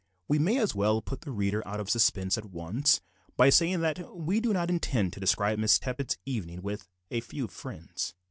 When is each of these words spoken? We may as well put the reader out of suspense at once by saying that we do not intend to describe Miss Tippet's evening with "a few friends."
We 0.27 0.39
may 0.39 0.57
as 0.57 0.73
well 0.73 0.99
put 0.99 1.21
the 1.21 1.29
reader 1.31 1.61
out 1.67 1.79
of 1.79 1.91
suspense 1.91 2.35
at 2.35 2.45
once 2.49 3.01
by 3.37 3.51
saying 3.51 3.81
that 3.81 4.15
we 4.17 4.39
do 4.39 4.51
not 4.51 4.71
intend 4.71 5.13
to 5.13 5.19
describe 5.19 5.59
Miss 5.59 5.77
Tippet's 5.77 6.17
evening 6.25 6.63
with 6.63 6.87
"a 7.11 7.19
few 7.21 7.45
friends." 7.45 8.15